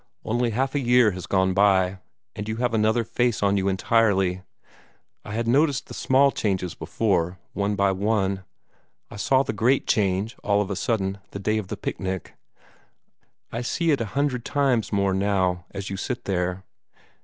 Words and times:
Only 0.25 0.49
half 0.49 0.73
a 0.73 0.79
year 0.79 1.11
has 1.11 1.27
gone 1.27 1.53
by, 1.53 1.99
and 2.35 2.49
you 2.49 2.55
have 2.55 2.73
another 2.73 3.03
face 3.03 3.43
on 3.43 3.55
you 3.55 3.67
entirely. 3.67 4.41
I 5.23 5.33
had 5.35 5.47
noticed 5.47 5.85
the 5.85 5.93
small 5.93 6.31
changes 6.31 6.73
before, 6.73 7.37
one 7.53 7.75
by 7.75 7.91
one. 7.91 8.43
I 9.11 9.17
saw 9.17 9.43
the 9.43 9.53
great 9.53 9.85
change, 9.85 10.35
all 10.43 10.59
of 10.59 10.71
a 10.71 10.75
sudden, 10.75 11.19
the 11.29 11.37
day 11.39 11.59
of 11.59 11.67
the 11.67 11.77
picnic. 11.77 12.33
I 13.51 13.61
see 13.61 13.91
it 13.91 14.01
a 14.01 14.05
hundred 14.17 14.43
times 14.43 14.91
more 14.91 15.13
now, 15.13 15.65
as 15.69 15.91
you 15.91 15.97
sit 15.97 16.25
there. 16.25 16.63